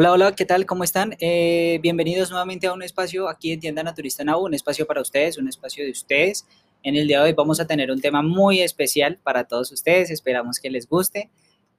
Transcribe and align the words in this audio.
Hola, 0.00 0.12
hola, 0.12 0.36
¿qué 0.36 0.44
tal? 0.44 0.64
¿Cómo 0.64 0.84
están? 0.84 1.16
Eh, 1.18 1.80
bienvenidos 1.82 2.30
nuevamente 2.30 2.68
a 2.68 2.72
un 2.72 2.84
espacio 2.84 3.28
aquí 3.28 3.50
en 3.50 3.58
Tienda 3.58 3.82
Naturista 3.82 4.22
Nau, 4.22 4.44
un 4.44 4.54
espacio 4.54 4.86
para 4.86 5.00
ustedes, 5.00 5.38
un 5.38 5.48
espacio 5.48 5.84
de 5.84 5.90
ustedes. 5.90 6.46
En 6.84 6.94
el 6.94 7.08
día 7.08 7.18
de 7.18 7.24
hoy 7.24 7.32
vamos 7.32 7.58
a 7.58 7.66
tener 7.66 7.90
un 7.90 8.00
tema 8.00 8.22
muy 8.22 8.60
especial 8.60 9.18
para 9.20 9.42
todos 9.42 9.72
ustedes, 9.72 10.12
esperamos 10.12 10.60
que 10.60 10.70
les 10.70 10.88
guste. 10.88 11.30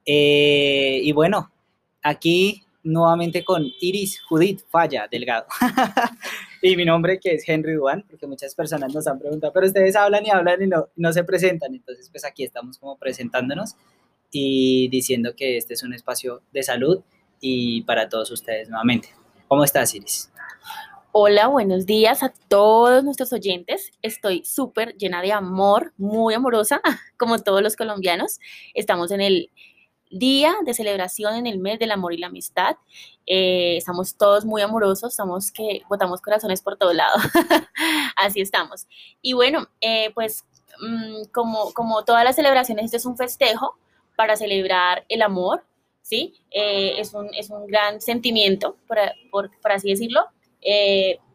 Eh, 0.05 1.00
y 1.02 1.13
bueno, 1.13 1.50
aquí 2.02 2.66
nuevamente 2.84 3.46
con 3.46 3.66
Iris 3.79 4.20
Judith 4.28 4.63
Falla 4.67 5.08
Delgado. 5.10 5.46
y 6.62 6.76
mi 6.76 6.83
nombre 6.83 7.22
que 7.22 7.36
es 7.36 7.47
Henry 7.47 7.76
Duan, 7.76 8.04
porque 8.10 8.28
muchas 8.28 8.54
personas 8.54 8.94
nos 8.94 9.08
han 9.08 9.17
preguntado, 9.17 9.54
pero 9.54 9.65
ustedes 9.65 9.96
hablan 9.96 10.26
y 10.26 10.29
hablan 10.29 10.62
y 10.62 10.67
no, 10.67 10.90
no 10.97 11.13
se 11.13 11.24
presentan. 11.24 11.74
Entonces, 11.74 12.10
pues 12.10 12.26
aquí 12.26 12.44
estamos 12.44 12.79
como 12.79 12.97
presentándonos 12.97 13.78
y 14.29 14.90
diciendo 14.90 15.36
que 15.38 15.56
este 15.56 15.76
es 15.76 15.83
un 15.83 15.94
espacio 15.94 16.41
de 16.52 16.63
salud 16.63 17.02
y 17.40 17.81
para 17.84 18.09
todos 18.09 18.31
ustedes 18.31 18.70
nuevamente. 18.70 19.09
¿Cómo 19.48 19.63
estás, 19.63 19.94
Iris? 19.95 20.32
Hola, 21.12 21.48
buenos 21.48 21.88
días 21.88 22.22
a 22.22 22.31
todos 22.48 23.04
nuestros 23.04 23.34
oyentes. 23.34 23.91
Estoy 24.04 24.45
súper 24.45 24.95
llena 24.95 25.23
de 25.23 25.31
amor, 25.31 25.94
muy 25.98 26.36
amorosa, 26.36 26.81
como 27.17 27.40
todos 27.40 27.64
los 27.64 27.76
colombianos. 27.76 28.40
Estamos 28.76 29.09
en 29.12 29.22
el 29.22 29.50
día 30.12 30.54
de 30.66 30.73
celebración 30.73 31.36
en 31.36 31.48
el 31.48 31.59
mes 31.59 31.80
del 31.80 31.91
amor 31.91 32.14
y 32.14 32.17
la 32.17 32.28
amistad. 32.28 32.76
Eh, 33.26 33.78
estamos 33.78 34.17
todos 34.17 34.45
muy 34.45 34.62
amorosos, 34.62 35.14
estamos 35.14 35.52
que 35.52 35.81
botamos 35.90 36.22
corazones 36.22 36.62
por 36.62 36.78
todo 36.78 36.94
lado. 36.94 37.17
Así 38.16 38.42
estamos. 38.42 38.88
Y 39.22 39.34
bueno, 39.34 39.67
eh, 39.81 40.12
pues 40.14 40.45
mm, 40.80 41.26
como, 41.31 41.73
como 41.73 42.03
todas 42.06 42.23
las 42.23 42.36
celebraciones, 42.36 42.86
este 42.86 42.98
es 42.98 43.06
un 43.06 43.17
festejo 43.17 43.78
para 44.16 44.36
celebrar 44.36 45.06
el 45.09 45.22
amor, 45.22 45.64
¿sí? 46.02 46.35
Eh, 46.52 46.95
es, 46.98 47.13
un, 47.13 47.30
es, 47.34 47.49
un, 47.49 47.67
gran 47.67 48.02
sentimiento, 48.02 48.77
por, 48.88 48.98
por, 49.31 49.52
por 49.62 49.71
así 49.71 49.89
decirlo. 49.89 50.25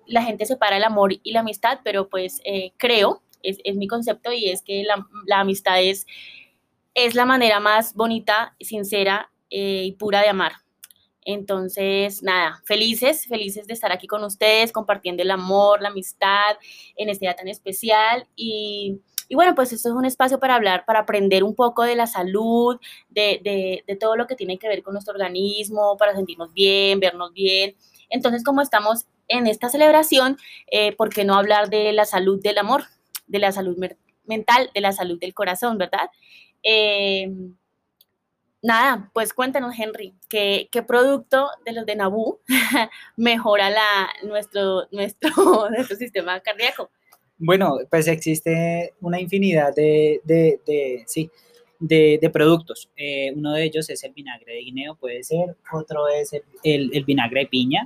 la 0.06 0.22
gente 0.22 0.46
separa 0.46 0.76
el 0.76 0.84
amor 0.84 1.14
y 1.22 1.32
la 1.32 1.40
amistad, 1.40 1.80
pero 1.82 2.08
pues 2.08 2.40
creo, 2.76 3.22
es, 3.42 3.58
es, 3.64 3.76
mi 3.76 3.88
concepto 3.88 4.32
y 4.32 4.48
es 4.48 4.62
que 4.62 4.84
la, 4.84 5.06
la 5.26 5.40
amistad 5.40 5.82
es 5.82 6.06
es 6.94 7.14
la 7.14 7.26
manera 7.26 7.60
más 7.60 7.94
bonita, 7.94 8.54
sincera 8.60 9.30
eh, 9.50 9.82
y 9.84 9.92
pura 9.92 10.22
de 10.22 10.28
amar. 10.28 10.52
Entonces, 11.26 12.22
nada, 12.22 12.62
felices, 12.64 13.26
felices 13.26 13.66
de 13.66 13.74
estar 13.74 13.90
aquí 13.90 14.06
con 14.06 14.22
ustedes, 14.24 14.72
compartiendo 14.72 15.22
el 15.22 15.30
amor, 15.30 15.80
la 15.80 15.88
amistad 15.88 16.56
en 16.96 17.08
este 17.08 17.24
día 17.26 17.34
tan 17.34 17.48
especial. 17.48 18.28
Y, 18.36 19.00
bueno, 19.32 19.54
pues 19.54 19.72
esto 19.72 19.88
es 19.88 19.94
un 19.94 20.04
espacio 20.04 20.38
para 20.38 20.54
hablar, 20.54 20.84
para 20.84 21.00
aprender 21.00 21.44
un 21.44 21.54
poco 21.54 21.82
de 21.82 21.96
la 21.96 22.06
salud, 22.06 22.78
de, 23.08 23.82
todo 24.00 24.16
lo 24.16 24.26
que 24.26 24.36
tiene 24.36 24.58
que 24.58 24.68
ver 24.68 24.82
con 24.82 24.92
nuestro 24.92 25.14
organismo, 25.14 25.96
para 25.96 26.14
sentirnos 26.14 26.52
bien, 26.52 27.00
vernos 27.00 27.32
bien. 27.32 27.74
Entonces, 28.10 28.44
como 28.44 28.60
estamos 28.60 29.06
en 29.28 29.46
esta 29.46 29.68
celebración, 29.68 30.36
eh, 30.70 30.94
¿por 30.96 31.10
qué 31.10 31.24
no 31.24 31.34
hablar 31.34 31.70
de 31.70 31.92
la 31.92 32.04
salud 32.04 32.40
del 32.42 32.58
amor, 32.58 32.84
de 33.26 33.38
la 33.38 33.52
salud 33.52 33.76
mental, 34.24 34.70
de 34.74 34.80
la 34.80 34.92
salud 34.92 35.18
del 35.18 35.34
corazón, 35.34 35.78
verdad? 35.78 36.10
Eh, 36.62 37.30
nada, 38.64 39.10
pues 39.12 39.32
cuéntanos, 39.34 39.74
Henry, 39.78 40.14
¿qué, 40.28 40.68
producto 40.86 41.50
de 41.64 41.72
los 41.72 41.86
de 41.86 41.96
Nabú 41.96 42.40
mejora 43.16 43.70
la, 43.70 44.08
nuestro, 44.24 44.88
nuestro, 44.90 45.30
nuestro 45.70 45.96
sistema 45.96 46.40
cardíaco? 46.40 46.90
Bueno, 47.38 47.78
pues 47.90 48.06
existe 48.08 48.94
una 49.00 49.20
infinidad 49.20 49.74
de, 49.74 50.20
de, 50.24 51.04
sí, 51.06 51.30
de, 51.78 52.30
productos. 52.32 52.90
Eh, 52.96 53.32
uno 53.34 53.52
de 53.52 53.64
ellos 53.64 53.90
es 53.90 54.04
el 54.04 54.12
vinagre 54.12 54.54
de 54.54 54.60
guineo, 54.60 54.94
puede 54.96 55.22
ser, 55.24 55.56
otro 55.72 56.08
es 56.08 56.30
el, 56.62 57.04
vinagre 57.04 57.40
de 57.40 57.46
piña, 57.46 57.84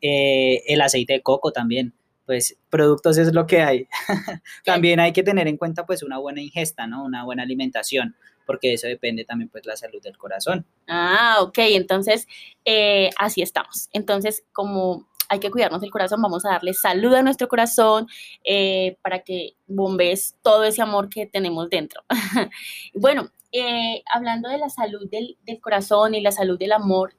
eh, 0.00 0.62
el 0.66 0.80
aceite 0.80 1.14
de 1.14 1.22
coco 1.22 1.50
también 1.52 1.92
pues 2.26 2.56
productos 2.70 3.18
es 3.18 3.32
lo 3.32 3.46
que 3.46 3.60
hay. 3.62 3.86
también 4.64 5.00
hay 5.00 5.12
que 5.12 5.22
tener 5.22 5.46
en 5.48 5.56
cuenta 5.56 5.86
pues 5.86 6.02
una 6.02 6.18
buena 6.18 6.40
ingesta, 6.40 6.86
¿no? 6.86 7.04
Una 7.04 7.24
buena 7.24 7.42
alimentación, 7.42 8.16
porque 8.46 8.74
eso 8.74 8.86
depende 8.86 9.24
también 9.24 9.48
pues 9.50 9.66
la 9.66 9.76
salud 9.76 10.02
del 10.02 10.16
corazón. 10.16 10.66
Ah, 10.88 11.38
ok, 11.40 11.58
entonces 11.58 12.26
eh, 12.64 13.10
así 13.18 13.42
estamos. 13.42 13.88
Entonces, 13.92 14.44
como 14.52 15.06
hay 15.28 15.40
que 15.40 15.50
cuidarnos 15.50 15.80
del 15.80 15.90
corazón, 15.90 16.22
vamos 16.22 16.44
a 16.44 16.50
darle 16.50 16.74
salud 16.74 17.14
a 17.14 17.22
nuestro 17.22 17.48
corazón 17.48 18.06
eh, 18.44 18.96
para 19.02 19.20
que 19.20 19.54
bombees 19.66 20.36
todo 20.42 20.64
ese 20.64 20.82
amor 20.82 21.08
que 21.08 21.26
tenemos 21.26 21.70
dentro. 21.70 22.02
bueno, 22.94 23.30
eh, 23.52 24.02
hablando 24.12 24.48
de 24.48 24.58
la 24.58 24.68
salud 24.68 25.08
del, 25.10 25.36
del, 25.46 25.60
corazón 25.60 26.14
y 26.14 26.20
la 26.20 26.32
salud 26.32 26.58
del 26.58 26.72
amor, 26.72 27.14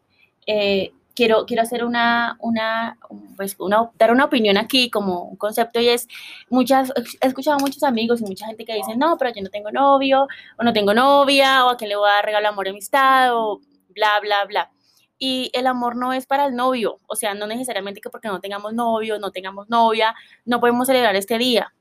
quiero, 1.15 1.45
quiero 1.45 1.63
hacer 1.63 1.83
una, 1.83 2.37
una, 2.39 2.97
pues 3.37 3.55
una, 3.57 3.89
dar 3.97 4.11
una 4.11 4.25
opinión 4.25 4.57
aquí 4.57 4.89
como 4.91 5.23
un 5.23 5.37
concepto 5.37 5.79
y 5.79 5.87
es, 5.89 6.07
muchas, 6.49 6.91
he 7.21 7.27
escuchado 7.27 7.57
a 7.57 7.59
muchos 7.59 7.83
amigos 7.83 8.21
y 8.21 8.25
mucha 8.25 8.45
gente 8.45 8.65
que 8.65 8.75
dicen, 8.75 8.99
no, 8.99 9.17
pero 9.17 9.33
yo 9.33 9.41
no 9.41 9.49
tengo 9.49 9.71
novio, 9.71 10.27
o 10.57 10.63
no 10.63 10.73
tengo 10.73 10.93
novia, 10.93 11.65
o 11.65 11.69
a 11.69 11.77
quién 11.77 11.89
le 11.89 11.95
voy 11.95 12.09
a 12.09 12.13
dar 12.13 12.25
regalo 12.25 12.49
amor 12.49 12.67
y 12.67 12.71
amistad, 12.71 13.35
o 13.35 13.61
bla, 13.89 14.19
bla, 14.21 14.45
bla. 14.45 14.71
Y 15.17 15.49
el 15.53 15.67
amor 15.67 15.95
no 15.95 16.13
es 16.13 16.25
para 16.25 16.45
el 16.45 16.55
novio, 16.55 16.99
o 17.07 17.15
sea, 17.15 17.33
no 17.33 17.47
necesariamente 17.47 18.01
que 18.01 18.09
porque 18.09 18.27
no 18.27 18.41
tengamos 18.41 18.73
novio, 18.73 19.17
no 19.19 19.31
tengamos 19.31 19.69
novia, 19.69 20.13
no 20.43 20.59
podemos 20.59 20.87
celebrar 20.87 21.15
este 21.15 21.37
día. 21.37 21.73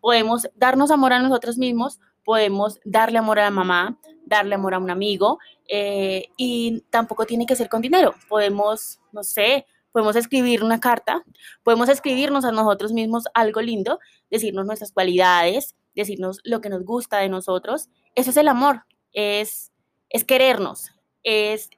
Podemos 0.00 0.48
darnos 0.54 0.90
amor 0.90 1.12
a 1.12 1.20
nosotros 1.20 1.58
mismos, 1.58 2.00
podemos 2.24 2.80
darle 2.84 3.18
amor 3.18 3.38
a 3.38 3.44
la 3.44 3.50
mamá, 3.50 3.98
darle 4.24 4.56
amor 4.56 4.74
a 4.74 4.78
un 4.78 4.90
amigo 4.90 5.38
eh, 5.68 6.26
y 6.36 6.82
tampoco 6.90 7.24
tiene 7.24 7.46
que 7.46 7.56
ser 7.56 7.68
con 7.68 7.80
dinero. 7.80 8.14
Podemos, 8.28 8.98
no 9.12 9.22
sé, 9.22 9.64
podemos 9.92 10.16
escribir 10.16 10.62
una 10.62 10.80
carta, 10.80 11.24
podemos 11.62 11.88
escribirnos 11.88 12.44
a 12.44 12.52
nosotros 12.52 12.92
mismos 12.92 13.24
algo 13.32 13.62
lindo, 13.62 13.98
decirnos 14.30 14.66
nuestras 14.66 14.92
cualidades, 14.92 15.74
decirnos 15.94 16.40
lo 16.44 16.60
que 16.60 16.68
nos 16.68 16.84
gusta 16.84 17.18
de 17.18 17.28
nosotros. 17.28 17.88
Eso 18.14 18.30
es 18.30 18.36
el 18.36 18.48
amor, 18.48 18.84
es, 19.12 19.72
es 20.10 20.24
querernos, 20.24 20.90
es 21.22 21.70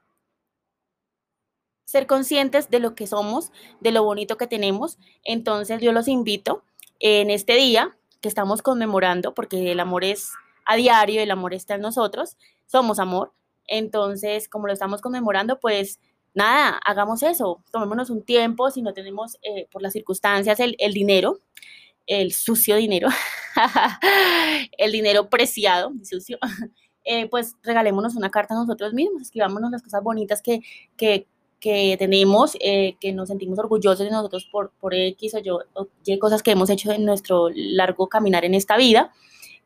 ser 1.89 2.05
conscientes 2.05 2.69
de 2.69 2.79
lo 2.79 2.93
que 2.93 3.07
somos, 3.07 3.51
de 3.79 3.91
lo 3.91 4.03
bonito 4.03 4.37
que 4.37 4.45
tenemos. 4.45 4.99
Entonces 5.23 5.81
yo 5.81 5.91
los 5.91 6.07
invito 6.07 6.63
en 6.99 7.31
este 7.31 7.55
día 7.55 7.97
que 8.21 8.29
estamos 8.29 8.61
conmemorando, 8.61 9.33
porque 9.33 9.71
el 9.71 9.79
amor 9.79 10.03
es 10.03 10.33
a 10.65 10.75
diario, 10.75 11.19
el 11.19 11.31
amor 11.31 11.55
está 11.55 11.73
en 11.73 11.81
nosotros, 11.81 12.37
somos 12.67 12.99
amor. 12.99 13.33
Entonces, 13.65 14.47
como 14.47 14.67
lo 14.67 14.73
estamos 14.73 15.01
conmemorando, 15.01 15.59
pues 15.59 15.99
nada, 16.35 16.79
hagamos 16.85 17.23
eso, 17.23 17.63
tomémonos 17.71 18.11
un 18.11 18.23
tiempo, 18.23 18.69
si 18.69 18.83
no 18.83 18.93
tenemos 18.93 19.37
eh, 19.41 19.67
por 19.71 19.81
las 19.81 19.93
circunstancias 19.93 20.59
el, 20.59 20.93
dinero, 20.93 21.39
el 22.05 22.33
sucio 22.33 22.75
dinero, 22.75 23.09
el 24.77 24.91
dinero 24.91 25.27
preciado, 25.27 25.91
sucio, 26.03 26.37
eh, 27.03 27.27
pues 27.29 27.55
regalémonos 27.63 28.15
una 28.15 28.29
carta 28.29 28.53
nosotros 28.53 28.93
mismos, 28.93 29.23
escribámonos 29.23 29.71
las 29.71 29.81
cosas 29.81 30.03
bonitas 30.03 30.43
que, 30.43 30.61
que, 30.95 31.25
que 31.59 31.95
tenemos, 31.99 32.55
eh, 32.59 32.95
que 32.99 33.11
nos 33.11 33.27
sentimos 33.27 33.59
orgullosos 33.59 34.05
de 34.05 34.11
nosotros 34.11 34.47
por, 34.51 34.71
por 34.79 34.93
X 34.93 35.35
o 35.35 35.39
yo, 35.39 35.59
o 35.73 35.87
Y 36.05 36.17
cosas 36.17 36.41
que 36.41 36.51
hemos 36.51 36.69
hecho 36.69 36.91
en 36.91 37.05
nuestro 37.05 37.49
largo 37.53 38.07
caminar 38.07 38.45
en 38.45 38.55
esta 38.55 38.77
vida. 38.77 39.11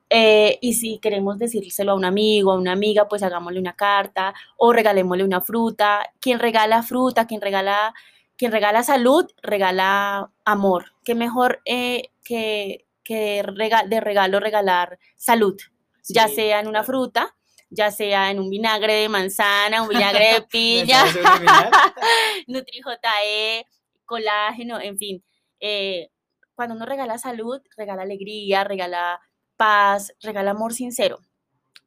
Eh, 0.10 0.60
y 0.62 0.74
si 0.74 1.00
queremos 1.00 1.40
decírselo 1.40 1.94
a 1.94 1.96
un 1.96 2.06
amigo, 2.06 2.52
a 2.52 2.58
una 2.58 2.72
amiga, 2.72 3.08
pues 3.08 3.24
hagámosle 3.24 3.60
una 3.60 3.76
carta 3.76 4.34
o 4.58 4.74
regalémosle 4.74 5.24
una 5.24 5.42
fruta. 5.42 6.12
Quien 6.20 6.40
regala 6.40 6.84
fruta, 6.84 7.28
quien 7.28 7.42
regala, 7.42 7.94
quien 8.38 8.52
regala 8.52 8.84
salud, 8.84 9.26
regala 9.42 10.32
amor. 10.46 10.94
Qué 11.04 11.16
mejor 11.16 11.62
eh, 11.66 12.10
que, 12.24 12.86
que 13.04 13.44
de 13.88 14.00
regalo 14.02 14.40
regalar 14.40 15.00
salud, 15.16 15.60
ya 16.08 16.28
sea 16.28 16.60
en 16.60 16.68
una 16.68 16.84
fruta 16.84 17.36
ya 17.74 17.92
sea 17.92 18.32
en 18.32 18.40
un 18.40 18.50
vinagre 18.50 18.94
de 18.94 19.10
manzana, 19.10 19.82
un 19.82 19.90
vinagre 19.90 20.34
de 20.34 20.42
piña, 20.50 21.04
NutriJE, 22.48 23.66
colágeno, 24.06 24.80
en 24.80 24.98
fin. 24.98 25.24
Eh, 25.60 26.10
cuando 26.56 26.76
uno 26.76 26.86
regala 26.86 27.18
salud, 27.18 27.62
regala 27.76 28.04
alegría, 28.04 28.64
regala 28.64 29.20
paz, 29.58 30.14
regala 30.22 30.52
amor 30.52 30.74
sincero. 30.74 31.20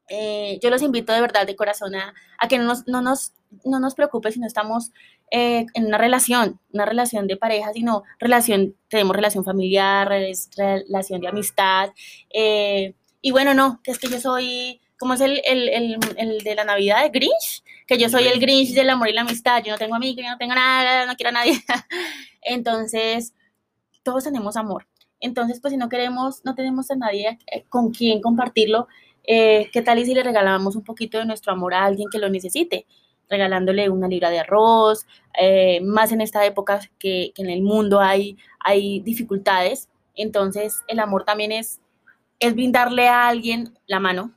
Eh, 0.08 0.58
yo 0.62 0.70
los 0.70 0.82
invito 0.82 1.12
de 1.12 1.20
verdad, 1.20 1.46
de 1.46 1.56
corazón, 1.56 1.94
a, 1.94 2.14
que 2.48 2.58
no 2.58 2.64
nos, 2.64 2.86
no, 2.86 3.00
nos, 3.00 3.32
no 3.64 3.80
nos 3.80 3.94
preocupe 3.94 4.32
si 4.32 4.40
no 4.40 4.46
estamos 4.46 4.90
eh, 5.30 5.66
en 5.74 5.86
una 5.86 5.98
relación, 5.98 6.60
una 6.72 6.84
relación 6.84 7.26
de 7.26 7.36
pareja, 7.36 7.72
sino 7.72 8.02
relación, 8.18 8.76
tenemos 8.88 9.14
relación 9.14 9.44
familiar, 9.44 10.08
relación 10.08 11.20
de 11.20 11.28
amistad. 11.28 11.90
y 12.32 13.30
bueno, 13.30 13.54
no, 13.54 13.80
es 13.84 13.98
que 13.98 14.08
yo 14.08 14.20
soy 14.20 14.80
como 14.98 15.14
es 15.14 15.20
el, 15.20 15.40
de 16.42 16.54
la 16.54 16.64
Navidad 16.64 17.02
de 17.02 17.10
Grinch, 17.10 17.62
que 17.86 17.98
yo 17.98 18.08
soy 18.08 18.26
el 18.26 18.40
Grinch 18.40 18.74
del 18.74 18.90
amor 18.90 19.08
y 19.08 19.12
la 19.12 19.22
amistad, 19.22 19.62
yo 19.64 19.72
no 19.72 19.78
tengo 19.78 19.94
amigos, 19.94 20.24
yo 20.24 20.30
no 20.30 20.38
tengo 20.38 20.54
nada, 20.54 21.06
no 21.06 21.14
quiero 21.16 21.30
a 21.30 21.32
nadie. 21.32 21.60
Entonces, 22.42 23.34
todos 24.02 24.24
tenemos 24.24 24.56
amor. 24.56 24.86
Entonces, 25.20 25.60
pues 25.60 25.72
si 25.72 25.78
no 25.78 25.88
queremos, 25.88 26.44
no 26.44 26.54
tenemos 26.54 26.90
a 26.90 26.96
nadie 26.96 27.38
eh, 27.50 27.64
con 27.68 27.90
quien 27.92 28.20
compartirlo, 28.20 28.88
eh, 29.24 29.68
¿qué 29.72 29.82
tal 29.82 29.98
y 29.98 30.04
si 30.06 30.14
le 30.14 30.22
regalamos 30.22 30.76
un 30.76 30.84
poquito 30.84 31.18
de 31.18 31.24
nuestro 31.24 31.52
amor 31.52 31.74
a 31.74 31.84
alguien 31.84 32.08
que 32.10 32.18
lo 32.18 32.28
necesite? 32.28 32.86
regalándole 33.28 33.90
una 33.90 34.08
libra 34.08 34.30
de 34.30 34.40
arroz, 34.40 35.06
eh, 35.38 35.80
más 35.80 36.12
en 36.12 36.20
esta 36.20 36.44
época 36.46 36.80
que, 36.98 37.32
en 37.36 37.50
el 37.50 37.62
mundo 37.62 38.00
hay, 38.00 38.36
hay 38.60 39.00
dificultades. 39.00 39.88
Entonces, 40.14 40.82
el 40.88 41.00
amor 41.00 41.24
también 41.24 41.52
es, 41.52 41.80
es 42.38 42.54
brindarle 42.54 43.08
a 43.08 43.28
alguien 43.28 43.76
la 43.86 44.00
mano 44.00 44.32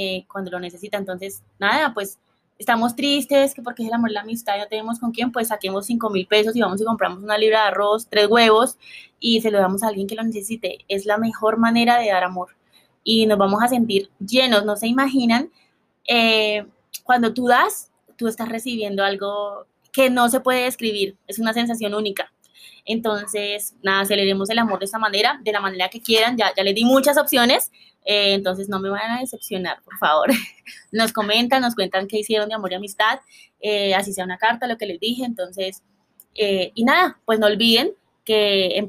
eh, 0.00 0.24
cuando 0.30 0.52
lo 0.52 0.60
necesita. 0.60 0.96
Entonces, 0.96 1.42
nada, 1.58 1.92
pues 1.92 2.20
estamos 2.56 2.94
tristes, 2.94 3.52
que 3.52 3.62
porque 3.62 3.82
es 3.82 3.88
el 3.88 3.94
amor 3.94 4.10
y 4.10 4.14
la 4.14 4.20
amistad, 4.20 4.56
no 4.56 4.68
tenemos 4.68 5.00
con 5.00 5.10
quién, 5.10 5.32
pues 5.32 5.48
saquemos 5.48 5.86
5 5.86 6.08
mil 6.10 6.24
pesos 6.28 6.54
y 6.54 6.60
vamos 6.60 6.80
y 6.80 6.84
compramos 6.84 7.24
una 7.24 7.36
libra 7.36 7.62
de 7.62 7.68
arroz, 7.68 8.06
tres 8.08 8.28
huevos 8.28 8.78
y 9.18 9.40
se 9.40 9.50
lo 9.50 9.58
damos 9.58 9.82
a 9.82 9.88
alguien 9.88 10.06
que 10.06 10.14
lo 10.14 10.22
necesite. 10.22 10.78
Es 10.86 11.04
la 11.04 11.18
mejor 11.18 11.58
manera 11.58 11.98
de 11.98 12.10
dar 12.10 12.22
amor 12.22 12.50
y 13.02 13.26
nos 13.26 13.38
vamos 13.38 13.60
a 13.60 13.66
sentir 13.66 14.08
llenos, 14.24 14.64
no 14.64 14.76
se 14.76 14.86
imaginan. 14.86 15.50
Eh, 16.06 16.64
cuando 17.02 17.34
tú 17.34 17.48
das, 17.48 17.90
tú 18.16 18.28
estás 18.28 18.48
recibiendo 18.48 19.02
algo 19.02 19.66
que 19.90 20.10
no 20.10 20.28
se 20.28 20.38
puede 20.38 20.62
describir, 20.62 21.16
es 21.26 21.40
una 21.40 21.52
sensación 21.52 21.92
única. 21.94 22.32
Entonces, 22.84 23.74
nada, 23.82 24.00
aceleremos 24.00 24.50
el 24.50 24.58
amor 24.58 24.78
de 24.78 24.86
esa 24.86 24.98
manera, 24.98 25.40
de 25.42 25.52
la 25.52 25.60
manera 25.60 25.88
que 25.88 26.00
quieran. 26.00 26.36
Ya, 26.36 26.52
ya 26.56 26.62
les 26.62 26.74
di 26.74 26.84
muchas 26.84 27.18
opciones, 27.18 27.70
eh, 28.04 28.34
entonces 28.34 28.68
no 28.68 28.80
me 28.80 28.90
van 28.90 29.10
a 29.10 29.20
decepcionar, 29.20 29.82
por 29.82 29.96
favor. 29.98 30.28
Nos 30.92 31.12
comentan, 31.12 31.60
nos 31.62 31.74
cuentan 31.74 32.06
qué 32.06 32.18
hicieron 32.18 32.48
de 32.48 32.54
amor 32.54 32.72
y 32.72 32.76
amistad, 32.76 33.20
eh, 33.60 33.94
así 33.94 34.14
sea 34.14 34.24
una 34.24 34.38
carta, 34.38 34.66
lo 34.66 34.78
que 34.78 34.86
les 34.86 34.98
dije. 35.00 35.24
Entonces, 35.24 35.82
y 36.34 36.84
nada, 36.84 37.18
pues 37.26 37.40
no 37.40 37.46
olviden 37.46 37.92
que 38.24 38.78
en, 38.78 38.88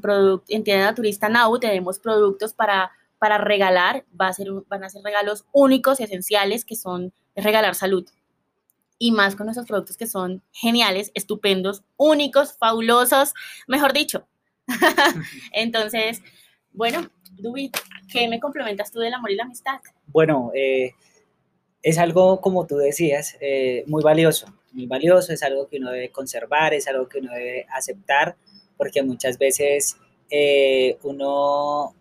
en 0.49 0.63
Tienda 0.63 0.85
Naturista 0.85 1.27
Now 1.29 1.59
tenemos 1.59 1.99
productos 1.99 2.53
para 2.53 2.91
para 3.19 3.37
regalar, 3.37 4.05
va 4.19 4.27
a 4.27 4.33
ser, 4.33 4.47
van 4.67 4.83
a 4.83 4.89
ser 4.89 5.03
regalos 5.03 5.45
únicos 5.51 5.99
y 5.99 6.03
esenciales 6.03 6.65
que 6.65 6.75
son 6.75 7.13
regalar 7.35 7.75
salud. 7.75 8.09
Y 8.99 9.11
más 9.11 9.35
con 9.35 9.47
nuestros 9.47 9.67
productos 9.67 9.97
que 9.97 10.05
son 10.05 10.43
geniales, 10.51 11.11
estupendos, 11.15 11.83
únicos, 11.97 12.53
fabulosos, 12.57 13.33
mejor 13.67 13.93
dicho. 13.93 14.27
Entonces, 15.53 16.21
bueno, 16.71 17.09
Dubi, 17.31 17.71
¿qué 18.11 18.27
me 18.27 18.39
complementas 18.39 18.91
tú 18.91 18.99
del 18.99 19.13
amor 19.13 19.31
y 19.31 19.35
la 19.35 19.43
amistad? 19.43 19.79
Bueno, 20.07 20.51
eh, 20.53 20.91
es 21.81 21.97
algo, 21.97 22.41
como 22.41 22.67
tú 22.67 22.75
decías, 22.75 23.37
eh, 23.41 23.83
muy 23.87 24.03
valioso, 24.03 24.53
muy 24.73 24.85
valioso, 24.85 25.33
es 25.33 25.41
algo 25.41 25.67
que 25.67 25.77
uno 25.77 25.91
debe 25.91 26.11
conservar, 26.11 26.73
es 26.73 26.87
algo 26.87 27.07
que 27.07 27.19
uno 27.19 27.31
debe 27.31 27.65
aceptar, 27.73 28.35
porque 28.77 29.01
muchas 29.01 29.37
veces 29.37 29.97
eh, 30.29 30.97
uno 31.03 31.95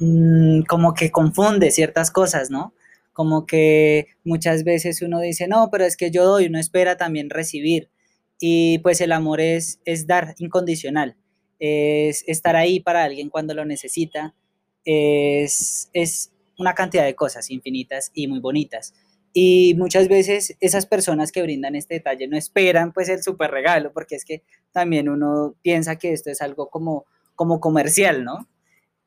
Mm, 0.00 0.62
como 0.62 0.94
que 0.94 1.10
confunde 1.10 1.70
ciertas 1.70 2.10
cosas, 2.10 2.50
¿no? 2.50 2.72
Como 3.18 3.46
que 3.46 4.06
muchas 4.22 4.62
veces 4.62 5.02
uno 5.02 5.18
dice, 5.18 5.48
no, 5.48 5.70
pero 5.72 5.84
es 5.84 5.96
que 5.96 6.12
yo 6.12 6.24
doy, 6.24 6.46
uno 6.46 6.60
espera 6.60 6.96
también 6.96 7.30
recibir. 7.30 7.90
Y 8.38 8.78
pues 8.78 9.00
el 9.00 9.10
amor 9.10 9.40
es, 9.40 9.80
es 9.84 10.06
dar 10.06 10.36
incondicional, 10.38 11.16
es 11.58 12.22
estar 12.28 12.54
ahí 12.54 12.78
para 12.78 13.02
alguien 13.02 13.28
cuando 13.28 13.54
lo 13.54 13.64
necesita, 13.64 14.36
es, 14.84 15.90
es 15.94 16.30
una 16.58 16.74
cantidad 16.74 17.04
de 17.04 17.16
cosas 17.16 17.50
infinitas 17.50 18.12
y 18.14 18.28
muy 18.28 18.38
bonitas. 18.38 18.94
Y 19.32 19.74
muchas 19.76 20.06
veces 20.06 20.56
esas 20.60 20.86
personas 20.86 21.32
que 21.32 21.42
brindan 21.42 21.74
este 21.74 21.94
detalle 21.94 22.28
no 22.28 22.36
esperan 22.36 22.92
pues 22.92 23.08
el 23.08 23.20
super 23.20 23.50
regalo, 23.50 23.92
porque 23.92 24.14
es 24.14 24.24
que 24.24 24.44
también 24.70 25.08
uno 25.08 25.56
piensa 25.60 25.96
que 25.96 26.12
esto 26.12 26.30
es 26.30 26.40
algo 26.40 26.70
como, 26.70 27.04
como 27.34 27.58
comercial, 27.58 28.22
¿no? 28.22 28.46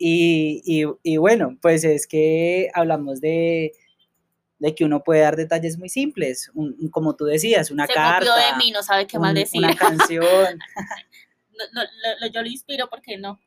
Y, 0.04 1.18
bueno, 1.18 1.58
pues 1.62 1.84
es 1.84 2.08
que 2.08 2.70
hablamos 2.74 3.22
de, 3.22 3.74
que 4.76 4.86
uno 4.86 5.04
puede 5.04 5.22
dar 5.22 5.36
detalles 5.36 5.78
muy 5.78 5.90
simples, 5.90 6.52
como 6.92 7.16
tú 7.16 7.26
decías, 7.26 7.72
una 7.72 7.88
Se 7.88 7.94
carta. 7.94 8.36
de 8.36 8.58
mí, 8.58 8.72
no 8.72 8.84
sabe 8.84 9.08
qué 9.08 9.18
más 9.18 9.34
decir. 9.34 9.64
Una 9.64 9.76
canción. 9.76 10.60
yo 12.34 12.42
lo 12.42 12.48
inspiro 12.48 12.90
porque 12.90 13.18
no. 13.18 13.40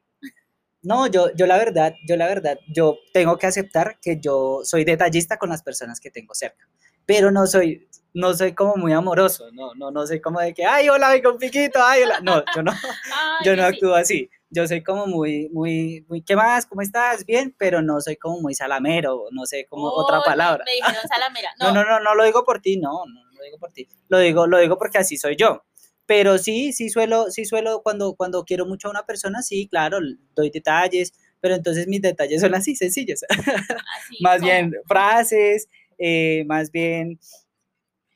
No, 0.83 1.07
yo, 1.07 1.35
yo 1.35 1.47
la 1.47 1.57
verdad, 1.57 1.95
yo 2.07 2.17
la 2.17 2.27
verdad, 2.27 2.59
yo 2.69 2.99
tengo 3.13 3.39
que 3.39 3.47
aceptar 3.47 3.99
que 4.03 4.21
yo 4.21 4.61
soy 4.65 4.85
detallista 4.85 5.39
con 5.39 5.49
las 5.49 5.63
personas 5.63 5.99
que 5.99 6.11
tengo 6.11 6.35
cerca, 6.35 6.69
pero 7.07 7.31
no 7.31 7.47
soy, 7.47 7.89
no 8.15 8.33
soy 8.33 8.55
como 8.55 8.77
muy 8.77 8.93
amoroso, 8.93 9.51
no, 9.53 9.75
no, 9.75 9.91
no 9.91 10.07
soy 10.07 10.21
como 10.21 10.41
de 10.41 10.55
que, 10.55 10.65
ay, 10.65 10.89
hola, 10.89 11.13
mi 11.13 11.21
compiquito, 11.21 11.81
ay, 11.83 12.05
hola, 12.05 12.21
no, 12.21 12.43
yo 12.55 12.63
no, 12.63 12.73
yo 13.45 13.57
no 13.57 13.65
actúo 13.65 13.95
así, 13.95 14.31
yo 14.51 14.69
soy 14.69 14.85
como 14.85 15.09
muy, 15.09 15.49
muy, 15.51 16.07
muy, 16.09 16.23
¿qué 16.23 16.37
más? 16.37 16.65
¿Cómo 16.65 16.81
estás? 16.81 17.27
Bien, 17.27 17.55
pero 17.59 17.83
no 17.83 18.01
soy 18.01 18.17
como 18.17 18.41
muy 18.41 18.55
salamero, 18.55 19.25
no 19.33 19.47
sé, 19.47 19.67
como 19.69 19.89
otra 19.89 20.23
palabra. 20.23 20.65
Me 20.65 20.75
dijeron 20.75 21.09
salamera. 21.09 21.51
No. 21.59 21.73
no, 21.73 21.85
no, 21.85 21.99
no, 22.01 22.15
lo 22.15 22.25
digo 22.25 22.45
por 22.45 22.61
ti, 22.61 22.77
no, 22.77 23.05
no, 23.07 23.21
lo 23.33 23.43
digo 23.43 23.59
por 23.59 23.73
ti. 23.73 23.89
Lo 24.09 24.19
digo, 24.19 24.47
lo 24.47 24.59
digo 24.59 24.79
porque 24.79 24.99
así 24.99 25.17
soy 25.17 25.37
yo. 25.37 25.65
Pero 26.07 26.39
sí, 26.39 26.73
sí 26.73 26.91
suelo, 26.91 27.31
sí 27.31 27.45
suelo, 27.45 27.83
cuando, 27.83 28.15
cuando 28.15 28.45
quiero 28.45 28.67
mucho 28.67 28.89
a 28.89 28.91
una 28.93 29.07
persona, 29.07 29.43
sí, 29.43 29.67
claro, 29.69 29.99
doy 30.37 30.51
detalles, 30.51 31.15
pero 31.41 31.55
entonces 31.55 31.89
mis 31.89 32.03
detalles 32.03 32.41
son 32.41 32.55
así, 32.55 32.77
sencillos. 32.77 33.21
más 34.21 34.41
bien 34.41 34.73
frases, 34.87 35.69
eh, 35.99 36.45
más 36.47 36.71
bien 36.71 37.19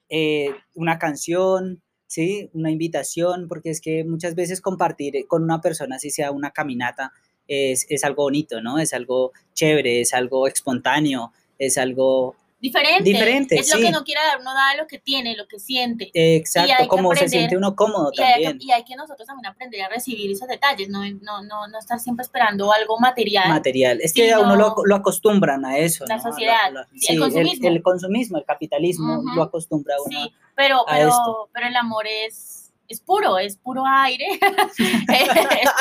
eh, 0.08 0.50
una 0.74 0.98
canción, 0.98 1.82
¿sí? 2.06 2.50
Una 2.52 2.70
invitación, 2.70 3.48
porque 3.48 3.70
es 3.70 3.80
que 3.80 4.04
muchas 4.04 4.34
veces 4.34 4.60
compartir 4.60 5.26
con 5.26 5.42
una 5.42 5.60
persona, 5.60 5.98
si 5.98 6.10
sea 6.10 6.30
una 6.30 6.50
caminata, 6.50 7.12
es, 7.46 7.86
es 7.88 8.04
algo 8.04 8.24
bonito, 8.24 8.60
¿no? 8.60 8.78
Es 8.78 8.92
algo 8.92 9.32
chévere, 9.54 10.00
es 10.00 10.14
algo 10.14 10.46
espontáneo, 10.46 11.32
es 11.58 11.78
algo 11.78 12.36
Diferente. 12.60 13.04
Diferente. 13.04 13.54
Es 13.56 13.72
lo 13.72 13.80
que 13.80 13.90
no 13.92 14.02
quiere 14.02 14.20
dar, 14.20 14.40
uno 14.40 14.52
da 14.52 14.74
lo 14.76 14.86
que 14.88 14.98
tiene, 14.98 15.36
lo 15.36 15.46
que 15.46 15.60
siente. 15.60 16.10
Exacto, 16.12 16.88
como 16.88 17.14
se 17.14 17.28
siente 17.28 17.56
uno 17.56 17.76
cómodo 17.76 18.10
y 18.12 18.16
también. 18.16 18.52
Hay 18.52 18.58
que, 18.58 18.64
y 18.64 18.72
hay 18.72 18.84
que 18.84 18.96
nosotros 18.96 19.26
también 19.26 19.46
aprender 19.46 19.82
a 19.82 19.88
recibir 19.88 20.30
esos 20.30 20.48
detalles, 20.48 20.88
no, 20.88 21.02
no, 21.20 21.42
no, 21.42 21.68
no 21.68 21.78
estar 21.78 22.00
siempre 22.00 22.24
esperando 22.24 22.72
algo 22.72 22.98
material. 22.98 23.48
Material. 23.48 24.00
Es 24.02 24.12
que 24.12 24.32
a 24.32 24.40
uno 24.40 24.56
lo, 24.56 24.74
lo, 24.84 24.96
acostumbran 24.96 25.64
a 25.64 25.78
eso. 25.78 26.04
La 26.08 26.20
sociedad, 26.20 26.72
el 27.08 27.18
consumismo. 27.20 27.68
El, 27.68 27.82
consumismo, 27.82 28.38
el 28.38 28.44
capitalismo 28.44 29.22
lo 29.36 29.42
acostumbra 29.42 29.94
a 29.94 30.02
uno. 30.02 30.20
Sí, 30.20 30.34
pero, 30.56 30.84
pero, 30.88 31.48
pero 31.52 31.66
el 31.68 31.76
amor 31.76 32.06
es 32.06 32.58
es 32.88 33.00
puro, 33.00 33.38
es 33.38 33.56
puro 33.56 33.84
aire. 33.86 34.26
es 34.32 34.38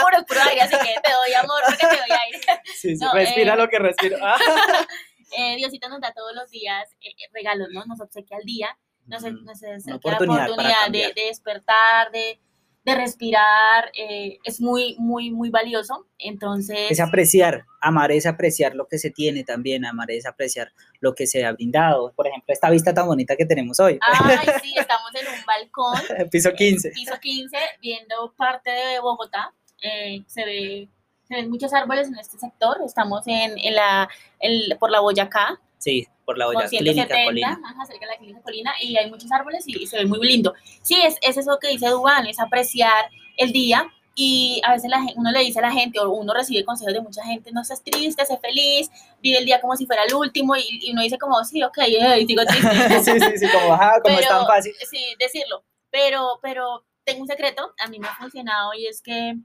puro, 0.01 0.25
puro 0.27 0.41
aire, 0.49 0.61
así 0.61 0.75
que 0.75 0.95
te 1.01 1.11
doy 1.11 1.33
amor 1.41 1.61
porque 1.65 1.87
te 1.87 1.95
doy 1.95 2.17
aire. 2.25 2.39
Sí, 2.65 2.97
sí, 2.97 3.05
respira 3.13 3.53
eh, 3.53 3.57
lo 3.57 3.69
que 3.69 3.79
respiro. 3.79 4.17
Eh, 5.37 5.55
Diosito 5.55 5.87
nos 5.87 6.01
da 6.01 6.11
todos 6.13 6.33
los 6.33 6.49
días 6.49 6.91
eh, 6.99 7.09
eh, 7.09 7.29
regalos, 7.31 7.67
¿no? 7.71 7.85
Nos 7.85 8.01
obsequia 8.01 8.37
al 8.37 8.43
día, 8.43 8.75
nos, 9.05 9.21
nos 9.21 9.61
la 9.85 9.95
oportunidad, 9.95 10.89
de, 10.91 11.13
despertar, 11.15 12.11
de, 12.11 12.39
respirar, 12.95 13.91
es 13.93 14.59
muy, 14.61 14.95
muy, 14.97 15.29
muy 15.29 15.49
valioso. 15.49 16.07
Entonces... 16.17 16.89
Es 16.89 16.99
apreciar, 16.99 17.65
amar 17.81 18.11
es 18.11 18.25
apreciar 18.25 18.73
lo 18.75 18.87
que 18.87 18.97
se 18.97 19.11
tiene 19.11 19.43
también, 19.43 19.85
amar 19.85 20.09
es 20.09 20.25
apreciar 20.25 20.71
lo 21.01 21.13
que 21.13 21.27
se 21.27 21.45
ha 21.45 21.51
brindado. 21.51 22.13
Por 22.15 22.27
ejemplo, 22.27 22.53
esta 22.53 22.69
vista 22.69 22.93
tan 22.93 23.05
bonita 23.05 23.35
que 23.35 23.45
tenemos 23.45 23.79
hoy. 23.79 23.99
Ay, 24.01 24.47
sí, 24.63 24.73
estamos 24.75 25.11
en 25.13 25.27
un 25.27 25.45
balcón. 25.45 26.29
piso 26.31 26.51
15. 26.51 26.91
piso 26.91 27.13
15, 27.21 27.57
viendo 27.81 28.33
parte 28.35 28.71
de 28.71 28.99
Bogotá. 29.01 29.53
se 30.25 30.45
ve 30.45 30.89
se 31.27 31.35
ven 31.35 31.49
muchos 31.49 31.73
árboles 31.73 32.07
en 32.07 32.17
este 32.17 32.37
sector. 32.37 32.77
Estamos 32.85 33.27
en, 33.27 33.57
en 33.57 33.75
la, 33.75 34.09
por 34.79 34.91
la 34.91 34.99
Boyacá. 34.99 35.59
Sí, 35.77 36.07
por 36.25 36.37
la 36.37 36.47
Boyacá, 36.47 36.69
Clínica 36.69 37.23
Colina. 37.25 37.59
Ajá, 37.63 37.85
cerca 37.85 38.05
de 38.05 38.11
la 38.13 38.17
Clínica 38.17 38.41
Colina, 38.41 38.73
y 38.81 38.97
hay 38.97 39.09
muchos 39.09 39.31
árboles 39.31 39.63
y, 39.67 39.85
se 39.85 39.97
ve 39.97 40.05
muy 40.05 40.19
lindo. 40.25 40.53
Sí, 40.81 40.95
es, 41.03 41.17
es 41.21 41.37
eso 41.37 41.57
que 41.59 41.69
dice 41.69 41.89
Dubán, 41.89 42.25
es 42.27 42.39
apreciar 42.39 43.09
el 43.37 43.51
día 43.51 43.87
y 44.19 44.59
a 44.65 44.73
veces 44.73 44.89
la, 44.89 45.05
uno 45.15 45.31
le 45.31 45.41
dice 45.41 45.59
a 45.59 45.61
la 45.61 45.71
gente 45.71 45.99
o 45.99 46.09
uno 46.09 46.33
recibe 46.33 46.65
consejos 46.65 46.91
de 46.91 47.01
mucha 47.01 47.23
gente, 47.23 47.51
no 47.51 47.63
seas 47.63 47.83
triste, 47.83 48.25
sé 48.25 48.39
feliz, 48.39 48.89
vive 49.21 49.37
el 49.37 49.45
día 49.45 49.61
como 49.61 49.75
si 49.75 49.85
fuera 49.85 50.05
el 50.05 50.13
último 50.15 50.55
y, 50.55 50.91
uno 50.91 51.03
dice 51.03 51.19
como, 51.19 51.43
sí, 51.45 51.61
ok, 51.61 51.77
y 52.19 52.25
digo 52.25 52.41
triste. 52.43 52.69
sí, 53.03 53.19
sí, 53.19 53.37
sí, 53.37 53.47
como, 53.51 53.75
ajá, 53.75 54.01
como 54.01 54.17
es 54.17 54.27
tan 54.27 54.47
fácil. 54.47 54.73
Sí, 54.89 55.13
decirlo, 55.19 55.63
pero, 55.91 56.39
pero 56.41 56.83
tengo 57.03 57.21
un 57.21 57.27
secreto, 57.27 57.75
a 57.77 57.87
mí 57.89 57.99
me 57.99 58.07
ha 58.07 58.15
funcionado 58.15 58.73
y 58.73 58.87
es 58.87 59.03
que 59.03 59.35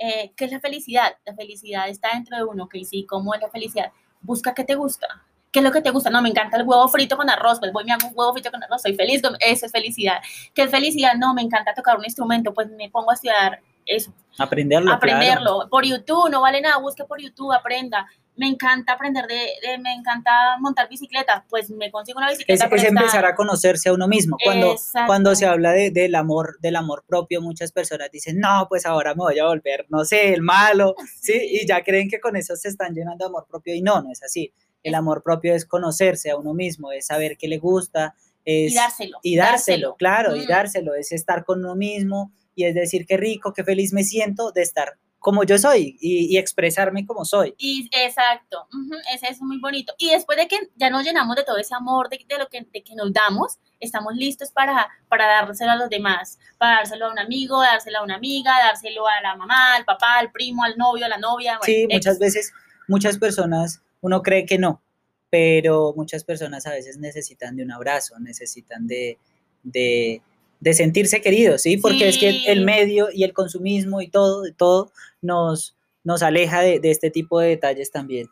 eh, 0.00 0.32
¿qué 0.34 0.46
es 0.46 0.50
la 0.50 0.60
felicidad? 0.60 1.12
La 1.26 1.34
felicidad 1.34 1.88
está 1.88 2.08
dentro 2.14 2.36
de 2.36 2.44
uno, 2.44 2.68
que 2.68 2.84
sí, 2.84 3.04
¿cómo 3.06 3.34
es 3.34 3.40
la 3.40 3.50
felicidad? 3.50 3.92
Busca 4.22 4.54
qué 4.54 4.64
te 4.64 4.74
gusta. 4.74 5.06
¿Qué 5.52 5.58
es 5.58 5.64
lo 5.64 5.72
que 5.72 5.82
te 5.82 5.90
gusta? 5.90 6.10
No, 6.10 6.22
me 6.22 6.28
encanta 6.28 6.56
el 6.56 6.66
huevo 6.66 6.88
frito 6.88 7.16
con 7.16 7.28
arroz, 7.28 7.58
pues 7.58 7.72
voy 7.72 7.84
me 7.84 7.92
hago 7.92 8.08
un 8.08 8.14
huevo 8.16 8.32
frito 8.32 8.50
con 8.50 8.62
arroz, 8.62 8.82
soy 8.82 8.94
feliz, 8.94 9.20
eso 9.40 9.66
es 9.66 9.72
felicidad. 9.72 10.20
¿Qué 10.54 10.62
es 10.62 10.70
felicidad? 10.70 11.14
No, 11.18 11.34
me 11.34 11.42
encanta 11.42 11.74
tocar 11.74 11.98
un 11.98 12.04
instrumento, 12.04 12.54
pues 12.54 12.70
me 12.70 12.88
pongo 12.88 13.10
a 13.10 13.14
estudiar 13.14 13.60
eso. 13.86 14.12
Aprenderlo. 14.38 14.92
Aprenderlo. 14.92 15.68
Por 15.70 15.84
YouTube, 15.84 16.30
no 16.30 16.40
vale 16.40 16.60
nada, 16.60 16.78
busque 16.78 17.04
por 17.04 17.20
YouTube, 17.20 17.52
aprenda 17.52 18.06
me 18.40 18.48
encanta 18.48 18.94
aprender 18.94 19.26
de, 19.26 19.78
me 19.80 19.92
encanta 19.92 20.30
montar 20.60 20.88
bicicleta, 20.88 21.44
pues 21.50 21.68
me 21.68 21.90
consigo 21.90 22.18
una 22.18 22.30
bicicleta. 22.30 22.64
Es, 22.64 22.72
es 22.72 22.84
empezar 22.84 23.26
a 23.26 23.34
conocerse 23.34 23.90
a 23.90 23.92
uno 23.92 24.08
mismo. 24.08 24.38
Cuando, 24.42 24.76
cuando 25.06 25.34
se 25.34 25.44
habla 25.44 25.72
de, 25.72 25.90
del 25.90 26.14
amor, 26.14 26.58
del 26.60 26.76
amor 26.76 27.04
propio, 27.06 27.42
muchas 27.42 27.70
personas 27.70 28.10
dicen, 28.10 28.38
no, 28.38 28.64
pues 28.66 28.86
ahora 28.86 29.14
me 29.14 29.24
voy 29.24 29.38
a 29.38 29.44
volver, 29.44 29.84
no 29.90 30.06
sé, 30.06 30.32
el 30.32 30.40
malo, 30.40 30.94
¿sí? 31.20 31.34
Y 31.34 31.66
ya 31.66 31.84
creen 31.84 32.08
que 32.08 32.18
con 32.18 32.34
eso 32.34 32.56
se 32.56 32.68
están 32.68 32.94
llenando 32.94 33.26
de 33.26 33.28
amor 33.28 33.46
propio 33.46 33.74
y 33.74 33.82
no, 33.82 34.00
no 34.00 34.10
es 34.10 34.22
así. 34.22 34.50
El 34.82 34.94
amor 34.94 35.22
propio 35.22 35.54
es 35.54 35.66
conocerse 35.66 36.30
a 36.30 36.38
uno 36.38 36.54
mismo, 36.54 36.92
es 36.92 37.06
saber 37.06 37.36
qué 37.36 37.46
le 37.46 37.58
gusta, 37.58 38.14
es... 38.46 38.72
Y 38.72 38.74
dárselo. 38.74 39.18
Y 39.22 39.36
dárselo, 39.36 39.96
claro, 39.96 40.34
y 40.34 40.46
Mm. 40.46 40.48
dárselo, 40.48 40.94
es 40.94 41.12
estar 41.12 41.44
con 41.44 41.58
uno 41.58 41.76
mismo 41.76 42.32
y 42.54 42.64
es 42.64 42.74
decir, 42.74 43.06
qué 43.06 43.16
rico, 43.16 43.52
qué 43.52 43.64
feliz 43.64 43.92
me 43.92 44.04
siento 44.04 44.52
de 44.52 44.62
estar 44.62 44.98
como 45.20 45.44
yo 45.44 45.58
soy 45.58 45.98
y, 46.00 46.34
y 46.34 46.38
expresarme 46.38 47.06
como 47.06 47.24
soy. 47.26 47.54
Y 47.58 47.88
exacto, 47.92 48.66
ese 49.14 49.28
es 49.28 49.40
muy 49.42 49.60
bonito. 49.60 49.92
Y 49.98 50.10
después 50.10 50.38
de 50.38 50.48
que 50.48 50.58
ya 50.76 50.88
nos 50.88 51.04
llenamos 51.04 51.36
de 51.36 51.44
todo 51.44 51.58
ese 51.58 51.74
amor, 51.74 52.08
de, 52.08 52.24
de 52.26 52.38
lo 52.38 52.48
que, 52.48 52.66
de 52.72 52.82
que 52.82 52.94
nos 52.94 53.12
damos, 53.12 53.58
estamos 53.80 54.14
listos 54.14 54.50
para, 54.50 54.88
para 55.08 55.26
dárselo 55.26 55.72
a 55.72 55.76
los 55.76 55.90
demás, 55.90 56.38
para 56.58 56.76
dárselo 56.76 57.06
a 57.06 57.12
un 57.12 57.18
amigo, 57.18 57.60
dárselo 57.60 57.98
a 57.98 58.02
una 58.02 58.16
amiga, 58.16 58.50
dárselo 58.64 59.06
a 59.06 59.20
la 59.20 59.36
mamá, 59.36 59.74
al 59.76 59.84
papá, 59.84 60.18
al 60.18 60.32
primo, 60.32 60.64
al 60.64 60.76
novio, 60.78 61.04
a 61.04 61.08
la 61.10 61.18
novia. 61.18 61.58
bueno, 61.58 61.64
Sí, 61.64 61.82
ex. 61.82 61.94
muchas 61.94 62.18
veces, 62.18 62.52
muchas 62.88 63.18
personas, 63.18 63.82
uno 64.00 64.22
cree 64.22 64.46
que 64.46 64.58
no, 64.58 64.82
pero 65.28 65.92
muchas 65.94 66.24
personas 66.24 66.66
a 66.66 66.70
veces 66.70 66.96
necesitan 66.96 67.56
de 67.56 67.62
un 67.62 67.72
abrazo, 67.72 68.18
necesitan 68.18 68.86
de, 68.86 69.18
de, 69.62 70.22
de 70.60 70.74
sentirse 70.74 71.20
queridos, 71.22 71.62
¿sí? 71.62 71.76
Porque 71.78 72.08
es 72.08 72.18
que 72.18 72.28
el 72.46 72.58
Sí. 72.58 72.64
medio 72.64 73.08
y 73.12 73.24
el 73.24 73.32
consumismo 73.32 74.00
y 74.02 74.08
todo, 74.08 74.44
todo 74.56 74.92
nos, 75.22 75.76
nos 76.04 76.22
aleja 76.22 76.60
de, 76.60 76.80
de 76.80 76.90
este 76.90 77.10
tipo 77.10 77.40
de 77.40 77.48
detalles 77.48 77.90
también. 77.90 78.28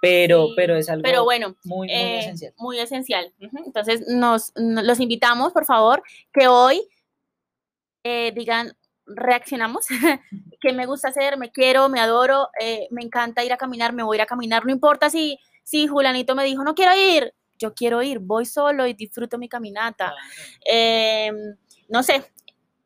Pero, 0.00 0.46
Sí, 0.48 0.52
pero 0.56 0.76
es 0.76 0.88
algo 0.88 1.02
Pero 1.02 1.24
bueno, 1.24 1.56
muy, 1.64 1.88
muy 1.88 1.90
eh, 1.90 2.18
esencial. 2.20 2.54
muy 2.58 2.78
esencial. 2.78 3.32
Entonces, 3.64 4.02
nos, 4.08 4.52
no- 4.54 4.82
los 4.82 5.00
invitamos, 5.00 5.52
por 5.52 5.64
favor, 5.64 6.02
que 6.32 6.46
hoy 6.46 6.80
eh, 8.04 8.32
digan, 8.34 8.72
reaccionamos, 9.06 9.86
que 10.60 10.72
me 10.72 10.86
gusta 10.86 11.08
hacer, 11.08 11.36
me 11.38 11.50
quiero, 11.50 11.88
me 11.88 12.00
adoro, 12.00 12.48
eh, 12.60 12.86
me 12.90 13.02
encanta 13.02 13.44
ir 13.44 13.52
a 13.52 13.56
caminar, 13.56 13.92
me 13.92 14.02
voy 14.02 14.16
a 14.16 14.18
ir 14.18 14.22
a 14.22 14.26
caminar, 14.26 14.64
no 14.64 14.72
importa 14.72 15.10
si, 15.10 15.38
si 15.64 15.86
Julanito 15.88 16.34
me 16.34 16.44
dijo, 16.44 16.62
no 16.62 16.74
quiero 16.74 16.92
ir, 16.96 17.32
yo 17.58 17.74
quiero 17.74 18.02
ir, 18.02 18.18
voy 18.18 18.46
solo 18.46 18.86
y 18.86 18.94
disfruto 18.94 19.38
mi 19.38 19.48
caminata. 19.48 20.06
Claro. 20.14 20.16
Em, 20.64 21.36
no 21.88 22.02
sé, 22.02 22.22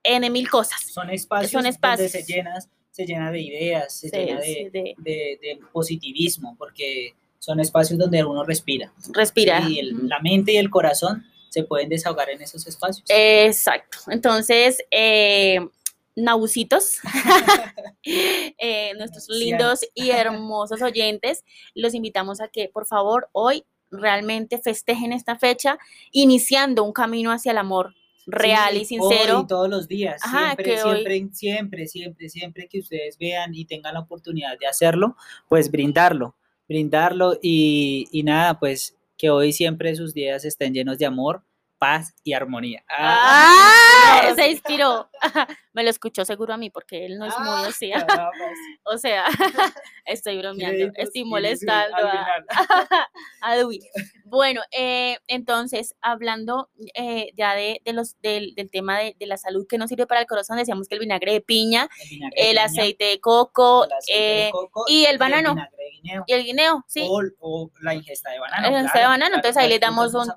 en 0.03 0.31
mil 0.33 0.49
cosas. 0.51 0.81
Son 0.93 1.11
espacios, 1.11 1.51
son 1.53 1.59
donde 1.63 1.71
espacios. 1.71 2.11
se 2.13 2.23
llena, 2.25 2.55
se 2.91 3.07
llena 3.07 3.31
de 3.31 3.41
ideas, 3.41 3.93
se 3.99 4.09
Sí, 4.09 4.17
llena 4.17 4.41
de, 4.41 4.71
de 4.73 4.95
de- 4.99 5.39
de 5.41 5.61
positivismo, 5.73 6.57
porque 6.59 7.15
son 7.39 7.61
espacios 7.61 7.99
donde 7.99 8.23
uno 8.25 8.45
respira. 8.45 8.93
respirar. 9.13 9.69
Y 9.71 9.79
el- 9.79 10.09
la 10.09 10.21
mente 10.21 10.53
y 10.53 10.57
el 10.57 10.69
corazón 10.71 11.25
se 11.49 11.65
pueden 11.65 11.89
desahogar 11.89 12.31
en 12.31 12.41
esos 12.43 12.67
espacios. 12.67 13.05
Exacto. 13.09 13.99
Entonces, 14.09 14.79
eh, 14.91 15.59
nabucitos, 16.15 16.99
eh, 18.03 18.93
nuestros 18.97 19.29
lindos 19.29 19.81
y 19.95 20.11
hermosos 20.11 20.83
oyentes, 20.83 21.45
los 21.75 21.95
invitamos 21.95 22.41
a 22.41 22.49
que, 22.49 22.69
por 22.69 22.87
favor, 22.87 23.29
hoy 23.33 23.65
realmente 23.91 24.59
festejen 24.59 25.13
esta 25.13 25.37
fecha, 25.37 25.79
iniciando 26.13 26.85
un 26.85 26.93
camino 26.93 27.33
hacia 27.33 27.53
el 27.53 27.59
amor 27.59 27.95
real 28.27 28.75
Sí, 28.75 28.81
y 28.81 28.85
sincero. 28.85 29.41
Hoy, 29.41 29.47
todos 29.47 29.69
los 29.69 29.89
días. 29.89 30.21
Ajá, 30.25 30.55
siempre, 30.55 30.83
hoy- 30.83 31.05
siempre, 31.05 31.29
siempre, 31.33 31.87
siempre, 31.89 32.29
siempre 32.29 32.69
que 32.69 32.79
ustedes 32.81 33.19
vean 33.19 33.55
y 33.55 33.65
tengan 33.65 33.95
la 33.95 34.01
oportunidad 34.01 34.59
de 34.59 34.67
hacerlo, 34.67 35.17
pues 35.49 35.71
brindarlo, 35.71 36.37
brindarlo 36.69 37.39
y, 37.43 38.07
y 38.13 38.23
nada, 38.23 38.59
pues 38.59 38.97
que 39.17 39.31
hoy 39.31 39.53
siempre 39.53 39.95
sus 39.97 40.15
días 40.15 40.45
estén 40.45 40.73
llenos 40.73 40.99
de 40.99 41.07
amor, 41.07 41.43
paz 41.81 42.15
y 42.23 42.35
armonía. 42.35 42.85
¡Ah! 42.91 44.21
no, 44.29 44.35
Se 44.37 44.51
inspiró. 44.51 45.11
Me 45.73 45.83
lo 45.83 45.89
escuchó 45.91 46.25
seguro 46.27 46.53
a 46.53 46.57
mí 46.59 46.69
porque 46.69 47.07
él 47.07 47.19
no 47.19 47.25
es 47.25 47.37
muy 47.39 47.49
Ah, 47.49 47.65
así. 47.69 47.91
O 48.85 48.99
sea, 48.99 49.25
estoy 50.05 50.37
bromeando, 50.39 50.93
estoy 50.97 51.25
molestando 51.25 51.97
a, 51.97 52.11
final. 52.11 52.47
a 53.41 53.57
Dewey. 53.57 53.81
Bueno, 54.25 54.61
eh, 54.73 55.19
entonces, 55.27 55.95
hablando 56.03 56.69
eh, 56.95 57.33
ya 57.37 57.55
de, 57.55 57.81
de 57.85 57.93
los, 57.95 58.21
del, 58.21 58.55
del 58.55 58.71
tema 58.71 58.99
de, 58.99 59.17
de 59.19 59.27
la 59.27 59.39
salud 59.39 59.67
que 59.67 59.79
nos 59.79 59.89
sirve 59.89 60.07
para 60.07 60.21
el 60.21 60.27
corazón, 60.27 60.59
decíamos 60.59 60.87
que 60.87 60.97
el 60.97 61.01
vinagre 61.01 61.33
de 61.33 61.41
piña, 61.41 61.89
El 62.03 62.09
vinagre 62.11 62.37
de 62.43 62.51
el 62.51 62.57
piña, 62.57 62.65
aceite 62.67 63.05
de 63.05 63.21
coco 63.21 63.85
el 63.85 63.93
aceite 63.93 64.23
de 64.23 64.47
eh, 64.49 64.51
coco 64.53 64.85
y 64.87 65.05
el 65.07 65.17
banano. 65.19 65.57
y 66.27 66.33
el 66.33 66.45
guineo, 66.45 66.85
sí, 66.89 67.07
O, 67.09 67.23
o 67.39 67.71
la 67.81 67.95
ingesta 67.95 68.31
de 68.31 68.39
banano. 68.39 68.71
La 68.71 68.79
ingesta 68.81 68.99
de 68.99 69.07
banano, 69.07 69.37
entonces 69.37 69.57
ahí 69.57 69.69
le 69.71 69.79
damos 69.79 70.13
un-. 70.15 70.29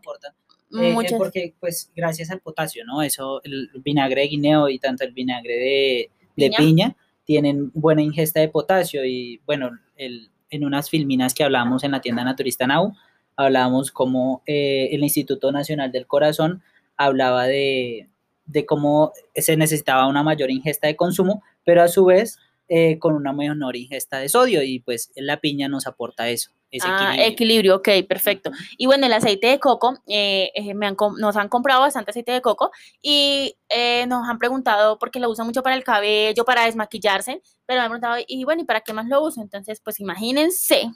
Eh, 0.80 0.92
muchas. 0.92 1.18
porque, 1.18 1.54
pues, 1.60 1.92
gracias 1.96 2.32
al 2.32 2.40
potasio, 2.40 2.84
¿no? 2.86 3.02
Eso, 3.02 3.42
el 3.44 3.70
vinagre 3.84 4.22
de 4.22 4.28
guineo 4.28 4.70
y 4.70 4.80
tanto 4.80 5.04
el 5.04 5.14
vinagre 5.14 5.54
de, 5.54 6.12
de 6.36 6.48
Piña. 6.50 6.58
piña. 6.58 6.96
tienen 7.26 7.72
buena 7.74 8.02
ingesta 8.02 8.40
de 8.40 8.50
potasio. 8.50 9.06
Y, 9.06 9.42
bueno, 9.46 9.72
el, 9.96 10.32
en 10.50 10.66
unas 10.66 10.90
filminas 10.90 11.34
que 11.34 11.44
hablábamos 11.44 11.84
en 11.84 11.92
la 11.92 12.02
tienda 12.02 12.24
naturista 12.24 12.68
Nau, 12.68 12.94
hablábamos 13.36 13.92
como 13.92 14.42
eh, 14.46 14.90
el 14.92 15.04
Instituto 15.04 15.52
Nacional 15.52 15.92
del 15.92 16.08
Corazón 16.08 16.62
hablaba 16.96 17.48
de, 17.48 18.10
de 18.46 18.66
cómo 18.66 19.14
se 19.36 19.58
necesitaba 19.58 20.08
una 20.08 20.24
mayor 20.24 20.52
ingesta 20.52 20.88
de 20.88 20.96
consumo, 20.96 21.44
pero 21.66 21.82
a 21.82 21.88
su 21.88 22.06
vez 22.06 22.38
eh, 22.70 23.00
con 23.00 23.16
una 23.16 23.34
menor 23.34 23.76
ingesta 23.76 24.20
de 24.20 24.30
sodio. 24.30 24.64
Y, 24.64 24.80
pues, 24.80 25.12
la 25.16 25.40
piña 25.40 25.68
nos 25.68 25.88
aporta 25.88 26.30
eso. 26.30 26.52
Ah, 26.82 27.12
equilibrio. 27.14 27.28
equilibrio, 27.34 27.76
ok, 27.78 27.90
perfecto. 28.08 28.52
Y 28.78 28.86
bueno, 28.86 29.06
el 29.06 29.14
aceite 29.14 29.48
de 29.48 29.60
coco, 29.60 29.96
eh, 30.08 30.52
eh, 30.56 30.74
me 30.74 30.88
han 30.88 30.96
com- 30.96 31.16
nos 31.18 31.36
han 31.38 31.50
comprado 31.50 31.82
bastante 31.82 32.12
aceite 32.12 32.32
de 32.32 32.42
coco 32.42 32.72
y 33.02 33.56
eh, 33.70 34.06
nos 34.08 34.28
han 34.28 34.40
preguntado 34.40 34.98
porque 34.98 35.20
lo 35.20 35.30
usan 35.30 35.46
mucho 35.46 35.64
para 35.64 35.76
el 35.76 35.84
cabello, 35.84 36.46
para 36.46 36.66
desmaquillarse, 36.66 37.42
pero 37.66 37.80
me 37.80 37.86
han 37.86 37.92
preguntado, 37.92 38.24
y 38.28 38.44
bueno, 38.44 38.62
¿y 38.62 38.66
para 38.66 38.82
qué 38.82 38.94
más 38.94 39.08
lo 39.08 39.22
uso? 39.24 39.42
Entonces, 39.42 39.82
pues 39.84 40.00
imagínense, 40.00 40.90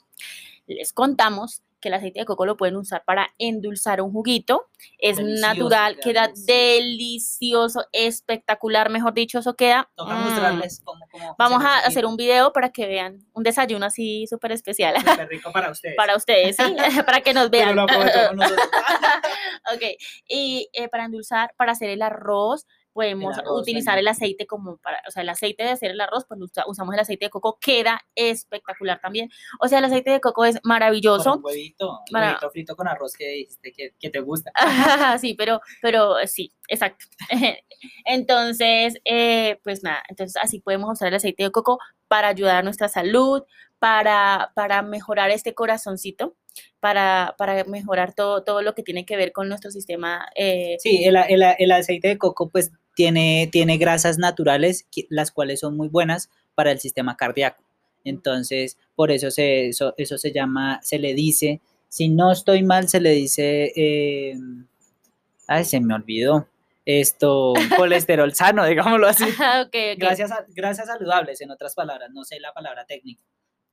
les 0.68 0.94
contamos 0.94 1.62
que 1.80 1.90
el 1.90 1.94
aceite 1.94 2.20
de 2.20 2.26
coco 2.26 2.46
lo 2.46 2.58
pueden 2.58 2.76
usar 2.76 3.04
para 3.06 3.34
endulzar 3.38 4.02
un 4.02 4.12
juguito, 4.12 4.70
es 4.98 5.18
Delicioso, 5.18 5.48
natural, 5.48 5.98
queda 6.00 6.28
queda 6.28 6.34
delicioso, 6.46 7.86
espectacular, 7.92 8.90
mejor 8.90 9.14
dicho, 9.14 9.40
eso 9.40 9.56
queda. 9.56 9.90
Toca 9.96 10.16
mm. 10.16 10.24
mostrarles 10.24 10.82
cómo, 10.84 11.06
cómo 11.12 11.36
Vamos 11.38 11.64
a 11.64 11.80
hacer 11.80 12.06
un 12.06 12.16
video 12.18 12.54
para 12.54 12.70
que 12.70 12.88
vean 12.88 13.26
un 13.34 13.44
desayuno 13.44 13.86
así 13.86 14.26
súper 14.28 14.52
especial 14.52 14.98
súper 15.00 15.28
rico 15.28 15.52
para 15.52 15.72
ustedes. 15.72 15.96
para 15.98 16.16
ustedes, 16.16 16.56
¿sí? 16.56 16.76
para 17.06 17.22
que 17.22 17.34
nos 17.34 17.50
vean. 17.50 17.78
ok, 19.74 19.84
y 20.28 20.70
eh, 20.74 20.90
para 20.90 21.06
endulzar, 21.06 21.54
para 21.58 21.72
hacer 21.74 21.90
el 21.90 22.02
arroz, 22.02 22.66
podemos 22.98 23.38
arroz 23.38 23.62
utilizar 23.62 23.98
el 24.00 24.08
aceite 24.08 24.48
como 24.48 24.78
para, 24.78 25.02
o 25.08 25.12
sea, 25.12 25.22
el 25.22 25.30
aceite 25.30 25.64
de 25.64 25.70
hacer 25.70 25.92
el 25.92 26.02
arroz, 26.02 26.26
pues 26.28 26.42
usa- 26.42 26.64
usamos 26.68 26.94
el 26.96 27.00
aceite 27.00 27.26
de 27.26 27.30
coco, 27.30 27.58
queda 27.62 28.02
espectacular 28.16 29.00
también. 29.00 29.30
O 29.60 29.68
sea, 29.68 29.80
el 29.80 29.86
aceite 29.86 30.10
de 30.10 30.20
coco 30.20 30.46
es 30.46 30.56
Con 30.60 30.70
maravilloso. 30.70 31.36
un 31.36 31.42
huevito, 31.46 32.00
un 32.12 32.20
huevito 32.22 32.50
frito 32.50 32.76
con 32.76 32.88
arroz 32.88 33.14
que 33.14 33.28
dijiste 33.30 33.72
que, 33.72 33.94
que 34.00 34.10
te 34.10 34.20
gusta. 34.20 34.52
sí, 35.22 35.36
pero, 35.36 35.62
pero 35.82 36.16
sí, 36.26 36.52
exacto. 36.68 37.06
entonces, 38.06 38.96
eh, 39.06 39.60
pues 39.64 39.84
nada, 39.84 40.02
entonces 40.10 40.36
así 40.42 40.60
podemos 40.60 40.92
usar 40.92 41.10
el 41.10 41.14
aceite 41.16 41.44
de 41.44 41.52
coco 41.52 41.80
para 42.08 42.30
ayudar 42.30 42.56
a 42.58 42.62
nuestra 42.64 42.88
salud, 42.90 43.44
para, 43.80 44.52
para 44.56 44.82
mejorar 44.82 45.30
este 45.30 45.54
corazoncito, 45.54 46.36
para, 46.80 47.36
para 47.38 47.64
mejorar 47.66 48.14
todo, 48.16 48.44
todo 48.44 48.62
lo 48.62 48.74
que 48.74 48.82
tiene 48.84 49.06
que 49.06 49.18
ver 49.18 49.32
con 49.32 49.50
nuestro 49.50 49.70
sistema. 49.72 50.28
eh, 50.36 50.78
Sí, 50.80 51.04
el, 51.04 51.16
el- 51.16 51.44
el 51.60 51.72
aceite 51.72 52.08
de 52.08 52.18
coco 52.18 52.50
pues 52.50 52.72
tiene, 52.98 53.48
tiene 53.52 53.78
grasas 53.78 54.18
naturales, 54.18 54.88
las 55.10 55.30
cuales 55.32 55.60
son 55.60 55.78
muy 55.78 55.88
buenas 55.88 56.32
para 56.56 56.72
el 56.72 56.80
sistema 56.80 57.16
cardíaco. 57.16 57.64
Entonces, 58.04 58.76
por 58.96 59.12
eso 59.12 59.30
se, 59.30 59.68
eso, 59.70 59.94
eso 59.98 60.18
se 60.18 60.32
llama, 60.32 60.80
se 60.82 60.98
le 60.98 61.14
dice, 61.14 61.62
si 61.90 62.10
no 62.10 62.32
estoy 62.32 62.64
mal, 62.64 62.90
se 62.90 63.00
le 63.00 63.12
dice, 63.12 63.72
eh, 63.76 64.36
ay, 65.48 65.64
se 65.64 65.80
me 65.80 65.94
olvidó, 65.94 66.48
esto, 66.86 67.54
colesterol 67.78 68.34
sano, 68.34 68.66
digámoslo 68.66 69.08
así. 69.08 69.26
ok. 69.26 69.76
Gracias, 69.98 70.32
a- 70.32 70.46
grasas 70.50 70.88
saludables, 70.88 71.40
en 71.42 71.52
otras 71.52 71.76
palabras, 71.76 72.10
no 72.12 72.24
sé 72.24 72.40
la 72.40 72.52
palabra 72.52 72.86
técnica, 72.86 73.22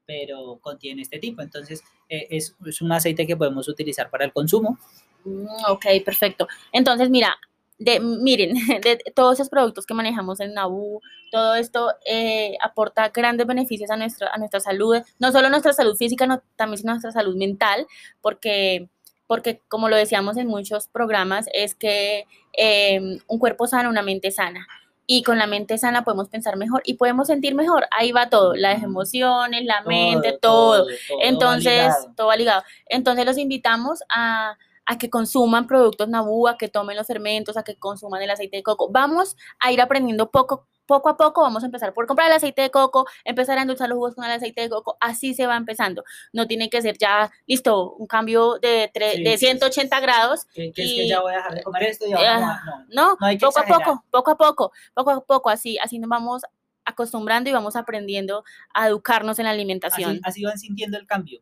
pero 0.05 0.59
contiene 0.61 1.01
este 1.01 1.19
tipo. 1.19 1.41
Entonces, 1.41 1.83
eh, 2.11 2.27
es, 2.29 2.55
es 2.67 2.83
un 2.83 2.93
aceite 2.93 3.27
que 3.27 3.37
podemos 3.39 3.69
utilizar 3.69 4.11
para 4.11 4.27
el 4.27 4.35
consumo. 4.35 4.79
Mm, 5.25 5.47
Ok, 5.71 5.87
perfecto. 6.05 6.47
Entonces, 6.73 7.09
mira, 7.09 7.35
de, 7.79 8.01
miren, 8.01 8.55
de 8.83 8.99
todos 9.15 9.35
esos 9.35 9.49
productos 9.49 9.87
que 9.87 9.95
manejamos 9.95 10.41
en 10.41 10.55
Nabu, 10.55 11.01
todo 11.31 11.55
esto 11.55 11.93
eh, 12.07 12.57
aporta 12.63 13.09
grandes 13.09 13.47
beneficios 13.47 13.91
a 13.91 13.97
nuestra, 13.97 14.29
a 14.33 14.39
nuestra 14.39 14.61
salud, 14.61 14.97
no 15.19 15.33
solo 15.33 15.51
nuestra 15.51 15.73
salud 15.73 15.97
física, 15.97 16.27
no, 16.27 16.43
también 16.57 16.81
nuestra 16.85 17.13
salud 17.13 17.37
mental, 17.37 17.87
porque, 18.21 18.89
porque 19.27 19.61
como 19.69 19.89
lo 19.89 19.97
decíamos 19.97 20.37
en 20.37 20.47
muchos 20.47 20.89
programas, 20.89 21.47
es 21.53 21.75
que 21.75 22.27
eh, 22.57 23.19
un 23.27 23.39
cuerpo 23.39 23.67
sano, 23.67 23.89
una 23.89 24.03
mente 24.03 24.31
sana. 24.31 24.67
Y 25.07 25.23
con 25.23 25.37
la 25.37 25.47
mente 25.47 25.77
sana 25.77 26.03
podemos 26.03 26.31
pensar 26.31 26.57
mejor 26.57 26.81
y 26.83 26.95
podemos 26.95 27.27
sentir 27.27 27.55
mejor. 27.55 27.85
Ahí 27.91 28.11
va 28.11 28.31
todo, 28.31 28.55
las 28.55 28.83
emociones, 28.83 29.67
la 29.67 29.83
mente, 29.83 30.39
todo. 30.41 30.87
Entonces, 31.21 31.93
todo 32.17 32.29
va 32.29 32.37
ligado. 32.37 32.63
Entonces 32.87 33.27
los 33.27 33.37
invitamos 33.37 34.01
a, 34.09 34.57
a 34.87 34.99
que 34.99 35.11
consuman 35.11 35.67
productos 35.67 36.09
Nabú, 36.09 36.49
a 36.49 36.57
que 36.57 36.69
tomen 36.69 36.97
los 36.97 37.07
fermentos, 37.07 37.57
a 37.57 37.63
que 37.63 37.77
consuman 37.77 38.23
el 38.23 38.31
aceite 38.31 38.59
de 38.59 38.63
coco. 38.63 38.89
Vamos 38.91 39.37
a 39.59 39.73
ir 39.73 39.81
aprendiendo 39.81 40.31
poco 40.31 40.67
poco 40.87 41.09
a 41.09 41.17
poco 41.17 41.43
vamos 41.43 41.63
a 41.63 41.67
empezar 41.67 41.93
por 41.95 42.07
comprar 42.07 42.29
el 42.29 42.35
aceite 42.35 42.63
de 42.63 42.71
coco, 42.71 43.07
empezar 43.25 43.59
a 43.59 43.63
endulzar 43.63 43.89
los 43.89 43.97
jugos 43.97 44.15
con 44.15 44.25
el 44.25 44.31
aceite 44.31 44.63
de 44.63 44.69
coco, 44.69 44.97
así 45.01 45.35
se 45.35 45.47
va 45.47 45.57
empezando. 45.57 46.05
No 46.33 46.47
tiene 46.47 46.69
que 46.71 46.83
ser 46.83 46.99
ya, 46.99 47.31
listo, 47.47 47.93
un 47.93 48.07
cambio 48.07 48.59
de, 48.61 48.91
de 48.95 49.39
180 49.39 50.01
grados. 50.01 50.45
Que, 50.47 50.69
es 50.69 50.75
que 50.75 51.09
ya 51.09 51.21
voy 51.21 51.33
a 51.33 51.37
dejar 51.37 51.55
de 51.55 51.63
comer 51.63 51.83
esto 51.85 52.07
y 52.07 52.13
ahora 52.13 52.61
no, 52.89 53.17
no, 53.17 53.17
no, 53.21 53.39
poco 53.39 53.61
a 53.61 53.65
poco, 53.65 54.05
poco 54.11 54.31
a 54.31 54.37
poco, 54.37 54.73
poco 54.95 55.11
a 55.11 55.25
poco, 55.25 55.51
así, 55.51 55.79
así 55.79 55.99
nos 55.99 56.09
vamos 56.09 56.43
acostumbrando 56.85 57.49
y 57.49 57.53
vamos 57.53 57.77
aprendiendo 57.77 58.45
a 58.75 58.89
educarnos 58.89 59.39
en 59.39 59.47
la 59.47 59.53
alimentación. 59.53 60.21
Así, 60.23 60.45
van 60.45 60.59
sintiendo 60.59 60.99
el 60.99 61.07
cambio, 61.07 61.41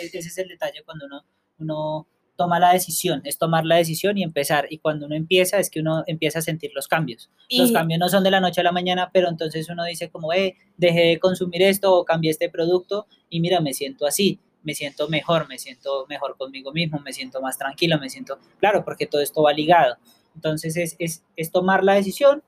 ese 0.00 0.18
es 0.18 0.38
el 0.38 0.48
detalle 0.48 0.82
cuando 0.84 1.06
uno, 1.06 1.24
uno 1.58 2.06
toma 2.40 2.58
la 2.58 2.72
decisión, 2.72 3.20
es 3.24 3.36
tomar 3.36 3.66
la 3.66 3.76
decisión 3.76 4.16
y 4.16 4.22
empezar. 4.22 4.66
Y 4.70 4.78
cuando 4.78 5.04
uno 5.04 5.14
empieza, 5.14 5.58
es 5.58 5.68
que 5.68 5.80
uno 5.80 6.04
empieza 6.06 6.38
a 6.38 6.42
sentir 6.42 6.70
los 6.74 6.88
cambios. 6.88 7.28
los 7.50 7.70
cambios 7.70 8.00
no 8.00 8.08
son 8.08 8.24
de 8.24 8.30
la 8.30 8.40
noche 8.40 8.62
a 8.62 8.64
la 8.64 8.72
mañana, 8.72 9.10
pero 9.12 9.28
entonces 9.28 9.68
uno 9.68 9.84
dice 9.84 10.08
como, 10.08 10.32
eh, 10.32 10.56
dejé 10.78 11.00
de 11.00 11.18
consumir 11.18 11.60
esto 11.60 11.94
o 11.94 12.06
cambié 12.06 12.30
este 12.30 12.48
producto 12.48 13.06
y 13.28 13.40
mira, 13.40 13.60
me 13.60 13.74
siento 13.74 14.06
así, 14.06 14.40
me 14.62 14.72
siento 14.72 15.06
mejor, 15.10 15.48
me 15.48 15.58
siento 15.58 16.06
mejor 16.08 16.38
conmigo 16.38 16.72
mismo, 16.72 16.98
me 17.00 17.12
siento 17.12 17.42
más 17.42 17.58
tranquilo, 17.58 17.98
me 17.98 18.08
siento, 18.08 18.38
claro, 18.58 18.86
porque 18.86 19.06
todo 19.06 19.20
esto 19.20 19.42
va 19.42 19.52
ligado. 19.52 19.98
Entonces 20.34 20.78
es, 20.78 20.96
es, 20.98 21.22
es 21.36 21.50
tomar 21.50 21.84
la 21.84 21.92
decisión 21.92 22.42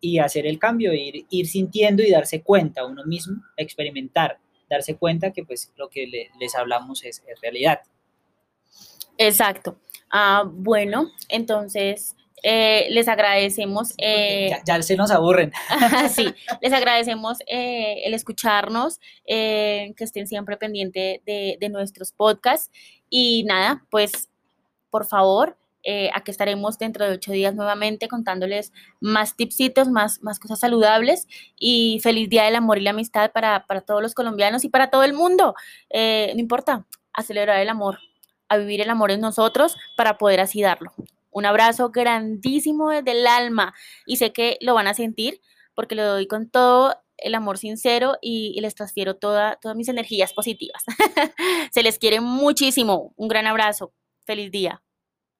y 0.00 0.20
hacer 0.20 0.46
el 0.46 0.58
cambio, 0.58 0.94
ir, 0.94 1.26
ir 1.28 1.46
sintiendo 1.48 2.02
y 2.02 2.10
darse 2.10 2.40
cuenta 2.40 2.86
uno 2.86 3.04
mismo, 3.04 3.42
experimentar, 3.58 4.38
darse 4.70 4.96
cuenta 4.96 5.32
que 5.32 5.44
pues 5.44 5.70
lo 5.76 5.90
que 5.90 6.30
les 6.40 6.54
hablamos 6.54 7.04
es, 7.04 7.22
es 7.28 7.40
realidad. 7.42 7.80
Exacto. 9.18 9.76
Ah, 10.10 10.44
bueno, 10.46 11.10
entonces 11.28 12.14
eh, 12.46 12.88
les 12.90 13.08
agradecemos. 13.08 13.94
Eh, 13.96 14.50
ya, 14.66 14.80
se 14.82 14.96
nos 14.96 15.10
aburren. 15.10 15.50
sí, 16.10 16.32
les 16.60 16.72
agradecemos 16.72 17.38
eh, 17.46 18.02
el 18.04 18.12
escucharnos, 18.12 19.00
que 19.26 19.94
estén 19.98 20.26
siempre 20.26 20.58
pendientes 20.58 21.20
de, 21.24 21.56
de, 21.58 21.68
nuestros 21.70 22.12
podcasts. 22.12 22.70
Y 23.08 23.44
nada, 23.44 23.84
pues 23.90 24.28
por 24.90 25.06
favor, 25.06 25.56
aquí 26.14 26.30
estaremos 26.30 26.78
dentro 26.78 27.06
de 27.06 27.12
ocho 27.12 27.32
días 27.32 27.54
nuevamente 27.54 28.08
contándoles 28.08 28.72
más 29.00 29.36
tipsitos, 29.36 29.88
más, 29.88 30.22
más 30.22 30.38
cosas 30.38 30.60
saludables. 30.60 31.26
Y 31.58 31.98
feliz 32.02 32.28
Día 32.28 32.44
del 32.44 32.56
Amor 32.56 32.76
y 32.76 32.82
la 32.82 32.90
Amistad 32.90 33.32
para, 33.32 33.64
para 33.66 33.80
todos 33.80 34.02
los 34.02 34.14
colombianos 34.14 34.64
y 34.64 34.68
para 34.68 34.90
todo 34.90 35.02
el 35.02 35.14
mundo. 35.14 35.54
no 35.90 36.38
importa, 36.38 36.84
a 37.14 37.22
celebrar 37.22 37.60
el 37.60 37.70
amor 37.70 38.00
a 38.54 38.58
vivir 38.58 38.80
el 38.80 38.90
amor 38.90 39.10
en 39.10 39.20
nosotros 39.20 39.76
para 39.96 40.18
poder 40.18 40.40
así 40.40 40.62
darlo. 40.62 40.92
Un 41.30 41.46
abrazo 41.46 41.90
grandísimo 41.90 42.90
desde 42.90 43.10
el 43.10 43.26
alma 43.26 43.74
y 44.06 44.16
sé 44.16 44.32
que 44.32 44.56
lo 44.60 44.74
van 44.74 44.86
a 44.86 44.94
sentir 44.94 45.40
porque 45.74 45.94
lo 45.94 46.04
doy 46.04 46.26
con 46.26 46.48
todo 46.48 46.94
el 47.18 47.34
amor 47.34 47.58
sincero 47.58 48.16
y, 48.20 48.58
les 48.60 48.74
transfiero 48.74 49.16
toda, 49.16 49.58
todas 49.60 49.76
mis 49.76 49.88
energías 49.88 50.32
positivas. 50.32 50.84
Se 51.72 51.82
les 51.82 51.98
quiere 51.98 52.20
muchísimo. 52.20 53.12
Un 53.16 53.28
gran 53.28 53.46
abrazo. 53.46 53.92
Feliz 54.24 54.50
día. 54.50 54.82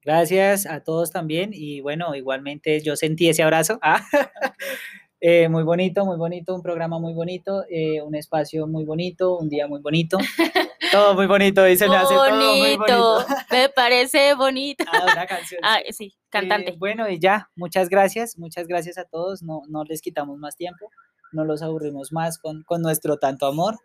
Gracias 0.03 0.67
a 0.67 0.83
todos 0.83 1.11
también 1.11 1.49
y 1.53 1.81
bueno, 1.81 2.13
igualmente 2.13 2.79
yo 2.81 2.95
sentí 2.95 3.27
ese 3.27 3.41
abrazo. 3.41 3.79
Ah, 3.81 4.05
eh, 5.27 5.49
muy 5.49 5.63
bonito, 5.63 6.05
muy 6.05 6.17
bonito, 6.17 6.53
un 6.53 6.61
programa 6.61 6.99
muy 6.99 7.15
bonito, 7.15 7.63
eh, 7.67 7.99
un 7.99 8.13
espacio 8.13 8.67
muy 8.67 8.85
bonito, 8.85 9.39
un 9.39 9.49
día 9.49 9.67
muy 9.67 9.81
bonito. 9.81 10.19
Todo 10.91 11.15
muy 11.15 11.25
bonito, 11.25 11.67
y 11.67 11.75
se 11.77 11.89
me 11.89 11.95
hace 11.95 12.13
todo 12.13 12.29
muy 12.29 12.75
bonito. 12.77 13.25
Me 13.49 13.69
parece 13.69 14.35
bonito. 14.35 14.85
Ah, 14.93 15.11
una 15.11 15.25
canción. 15.25 15.59
Ah, 15.63 15.79
sí, 15.89 16.15
cantante. 16.29 16.73
Eh, 16.73 16.75
bueno, 16.77 17.09
y 17.09 17.17
ya, 17.17 17.49
muchas 17.55 17.89
gracias, 17.89 18.37
muchas 18.37 18.67
gracias 18.67 18.99
a 18.99 19.05
todos. 19.05 19.41
No, 19.41 19.63
no 19.67 19.83
les 19.83 20.03
quitamos 20.03 20.37
más 20.37 20.55
tiempo, 20.55 20.91
no 21.31 21.43
los 21.43 21.63
aburrimos 21.63 22.11
más 22.11 22.37
con, 22.37 22.61
con 22.61 22.83
nuestro 22.83 23.17
tanto 23.17 23.47
amor. 23.47 23.79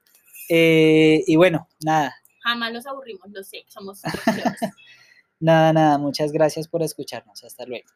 Y 0.47 1.37
bueno, 1.37 1.69
nada. 1.83 2.15
Jamás 2.45 2.71
los 2.71 2.87
aburrimos, 2.87 3.31
lo 3.33 3.43
sé, 3.43 3.65
somos 3.67 4.03
Nada, 5.41 5.73
nada, 5.73 5.97
muchas 5.97 6.33
gracias 6.33 6.69
por 6.69 6.83
escucharnos. 6.83 7.43
Hasta 7.45 7.65
luego. 7.65 7.89